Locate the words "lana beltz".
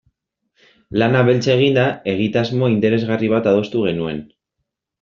1.01-1.43